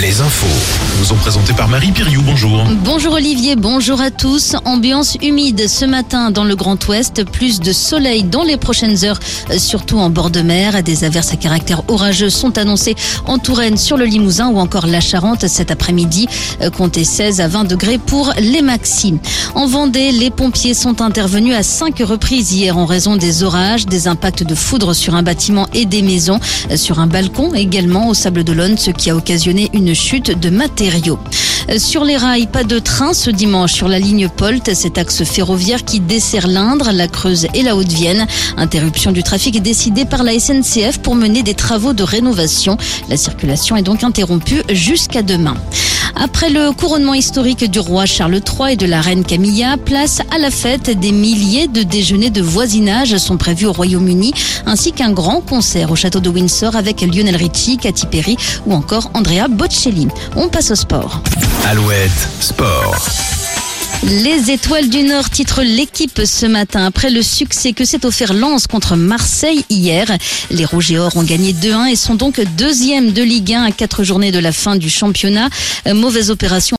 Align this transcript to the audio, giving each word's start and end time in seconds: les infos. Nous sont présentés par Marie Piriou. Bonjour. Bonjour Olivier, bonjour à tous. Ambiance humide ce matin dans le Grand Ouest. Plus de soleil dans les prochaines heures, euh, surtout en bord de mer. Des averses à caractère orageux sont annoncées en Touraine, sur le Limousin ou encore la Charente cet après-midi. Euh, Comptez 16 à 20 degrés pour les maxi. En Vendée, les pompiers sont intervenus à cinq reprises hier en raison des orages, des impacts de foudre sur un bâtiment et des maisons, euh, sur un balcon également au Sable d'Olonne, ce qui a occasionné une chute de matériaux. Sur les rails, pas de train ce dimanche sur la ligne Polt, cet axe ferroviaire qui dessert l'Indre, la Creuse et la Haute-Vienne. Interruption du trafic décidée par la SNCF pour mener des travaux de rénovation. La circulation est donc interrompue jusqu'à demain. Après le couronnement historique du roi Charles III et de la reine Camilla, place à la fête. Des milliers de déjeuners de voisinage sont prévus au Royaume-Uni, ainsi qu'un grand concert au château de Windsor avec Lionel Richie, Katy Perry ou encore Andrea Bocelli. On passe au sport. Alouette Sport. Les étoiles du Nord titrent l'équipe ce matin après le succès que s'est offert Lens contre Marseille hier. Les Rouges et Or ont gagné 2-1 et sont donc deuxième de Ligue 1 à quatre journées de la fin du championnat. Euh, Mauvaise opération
les 0.00 0.20
infos. 0.20 0.46
Nous 0.98 1.06
sont 1.06 1.16
présentés 1.16 1.54
par 1.54 1.68
Marie 1.68 1.90
Piriou. 1.90 2.20
Bonjour. 2.22 2.64
Bonjour 2.84 3.14
Olivier, 3.14 3.56
bonjour 3.56 4.00
à 4.00 4.10
tous. 4.10 4.54
Ambiance 4.66 5.16
humide 5.22 5.68
ce 5.68 5.86
matin 5.86 6.30
dans 6.30 6.44
le 6.44 6.54
Grand 6.54 6.86
Ouest. 6.88 7.24
Plus 7.24 7.60
de 7.60 7.72
soleil 7.72 8.22
dans 8.22 8.42
les 8.42 8.58
prochaines 8.58 9.04
heures, 9.04 9.18
euh, 9.50 9.58
surtout 9.58 9.98
en 9.98 10.10
bord 10.10 10.30
de 10.30 10.42
mer. 10.42 10.82
Des 10.82 11.04
averses 11.04 11.32
à 11.32 11.36
caractère 11.36 11.82
orageux 11.88 12.28
sont 12.28 12.58
annoncées 12.58 12.94
en 13.26 13.38
Touraine, 13.38 13.78
sur 13.78 13.96
le 13.96 14.04
Limousin 14.04 14.48
ou 14.48 14.58
encore 14.58 14.86
la 14.86 15.00
Charente 15.00 15.46
cet 15.48 15.70
après-midi. 15.70 16.28
Euh, 16.60 16.68
Comptez 16.70 17.04
16 17.04 17.40
à 17.40 17.48
20 17.48 17.64
degrés 17.64 17.98
pour 17.98 18.34
les 18.38 18.62
maxi. 18.62 19.14
En 19.54 19.66
Vendée, 19.66 20.12
les 20.12 20.30
pompiers 20.30 20.74
sont 20.74 21.00
intervenus 21.00 21.54
à 21.54 21.62
cinq 21.62 22.00
reprises 22.00 22.52
hier 22.52 22.76
en 22.76 22.84
raison 22.84 23.16
des 23.16 23.42
orages, 23.42 23.86
des 23.86 24.08
impacts 24.08 24.42
de 24.42 24.54
foudre 24.54 24.92
sur 24.92 25.14
un 25.14 25.22
bâtiment 25.22 25.68
et 25.72 25.86
des 25.86 26.02
maisons, 26.02 26.38
euh, 26.70 26.76
sur 26.76 26.98
un 26.98 27.06
balcon 27.06 27.54
également 27.54 28.08
au 28.08 28.14
Sable 28.14 28.44
d'Olonne, 28.44 28.76
ce 28.76 28.90
qui 28.90 29.08
a 29.08 29.16
occasionné 29.16 29.70
une 29.72 29.85
chute 29.94 30.38
de 30.38 30.50
matériaux. 30.50 31.18
Sur 31.78 32.04
les 32.04 32.16
rails, 32.16 32.46
pas 32.46 32.62
de 32.62 32.78
train 32.78 33.12
ce 33.12 33.28
dimanche 33.28 33.72
sur 33.72 33.88
la 33.88 33.98
ligne 33.98 34.28
Polt, 34.28 34.72
cet 34.74 34.98
axe 34.98 35.24
ferroviaire 35.24 35.84
qui 35.84 35.98
dessert 35.98 36.46
l'Indre, 36.46 36.90
la 36.92 37.08
Creuse 37.08 37.48
et 37.54 37.62
la 37.62 37.74
Haute-Vienne. 37.74 38.26
Interruption 38.56 39.10
du 39.10 39.24
trafic 39.24 39.60
décidée 39.60 40.04
par 40.04 40.22
la 40.22 40.38
SNCF 40.38 40.98
pour 40.98 41.16
mener 41.16 41.42
des 41.42 41.54
travaux 41.54 41.92
de 41.92 42.04
rénovation. 42.04 42.76
La 43.08 43.16
circulation 43.16 43.76
est 43.76 43.82
donc 43.82 44.04
interrompue 44.04 44.62
jusqu'à 44.70 45.22
demain. 45.22 45.56
Après 46.18 46.48
le 46.48 46.72
couronnement 46.72 47.14
historique 47.14 47.70
du 47.70 47.78
roi 47.78 48.06
Charles 48.06 48.40
III 48.40 48.72
et 48.72 48.76
de 48.76 48.86
la 48.86 49.00
reine 49.00 49.24
Camilla, 49.24 49.76
place 49.76 50.20
à 50.30 50.38
la 50.38 50.50
fête. 50.50 50.90
Des 50.98 51.12
milliers 51.12 51.68
de 51.68 51.82
déjeuners 51.82 52.30
de 52.30 52.40
voisinage 52.40 53.16
sont 53.18 53.36
prévus 53.36 53.66
au 53.66 53.72
Royaume-Uni, 53.72 54.32
ainsi 54.64 54.92
qu'un 54.92 55.12
grand 55.12 55.40
concert 55.40 55.90
au 55.90 55.96
château 55.96 56.20
de 56.20 56.30
Windsor 56.30 56.74
avec 56.74 57.02
Lionel 57.02 57.36
Richie, 57.36 57.76
Katy 57.76 58.06
Perry 58.06 58.36
ou 58.66 58.72
encore 58.72 59.10
Andrea 59.14 59.48
Bocelli. 59.48 60.08
On 60.36 60.48
passe 60.48 60.70
au 60.70 60.76
sport. 60.76 61.20
Alouette 61.66 62.28
Sport. 62.40 62.96
Les 64.04 64.50
étoiles 64.50 64.88
du 64.88 65.02
Nord 65.02 65.30
titrent 65.30 65.62
l'équipe 65.62 66.20
ce 66.24 66.46
matin 66.46 66.84
après 66.84 67.10
le 67.10 67.22
succès 67.22 67.72
que 67.72 67.84
s'est 67.84 68.04
offert 68.04 68.34
Lens 68.34 68.66
contre 68.66 68.94
Marseille 68.94 69.64
hier. 69.70 70.06
Les 70.50 70.64
Rouges 70.64 70.92
et 70.92 70.98
Or 70.98 71.16
ont 71.16 71.22
gagné 71.22 71.52
2-1 71.52 71.90
et 71.90 71.96
sont 71.96 72.14
donc 72.14 72.40
deuxième 72.56 73.12
de 73.12 73.22
Ligue 73.22 73.54
1 73.54 73.64
à 73.64 73.70
quatre 73.72 74.04
journées 74.04 74.30
de 74.32 74.38
la 74.38 74.52
fin 74.52 74.76
du 74.76 74.90
championnat. 74.90 75.48
Euh, 75.86 75.94
Mauvaise 75.94 76.30
opération 76.30 76.74